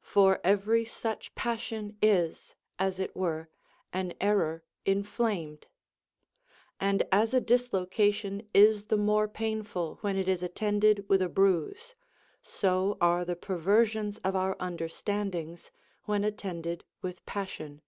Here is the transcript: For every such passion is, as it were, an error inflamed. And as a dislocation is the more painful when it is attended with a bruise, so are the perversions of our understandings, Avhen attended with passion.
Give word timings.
For 0.00 0.40
every 0.42 0.86
such 0.86 1.34
passion 1.34 1.98
is, 2.00 2.54
as 2.78 2.98
it 2.98 3.14
were, 3.14 3.50
an 3.92 4.14
error 4.18 4.64
inflamed. 4.86 5.66
And 6.80 7.02
as 7.12 7.34
a 7.34 7.40
dislocation 7.42 8.48
is 8.54 8.86
the 8.86 8.96
more 8.96 9.28
painful 9.28 9.96
when 10.00 10.16
it 10.16 10.26
is 10.26 10.42
attended 10.42 11.06
with 11.10 11.20
a 11.20 11.28
bruise, 11.28 11.96
so 12.42 12.96
are 12.98 13.26
the 13.26 13.36
perversions 13.36 14.16
of 14.24 14.34
our 14.34 14.56
understandings, 14.58 15.70
Avhen 16.08 16.24
attended 16.26 16.84
with 17.02 17.26
passion. 17.26 17.82